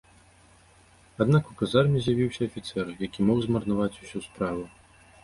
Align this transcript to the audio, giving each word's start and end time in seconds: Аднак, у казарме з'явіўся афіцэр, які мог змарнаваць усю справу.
Аднак, 1.25 1.43
у 1.51 1.57
казарме 1.59 2.01
з'явіўся 2.05 2.41
афіцэр, 2.51 2.85
які 3.07 3.27
мог 3.29 3.37
змарнаваць 3.45 3.95
усю 4.03 4.23
справу. 4.31 4.65